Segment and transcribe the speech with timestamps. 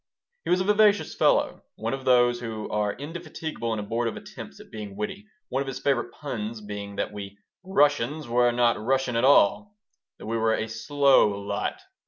[0.45, 4.71] He was a vivacious fellow, one of those who are indefatigable in abortive attempts at
[4.71, 9.23] being witty, one of his favorite puns being that we "Russians were not rushin' at
[9.23, 9.75] all,"
[10.17, 11.81] that we were a "slow lot."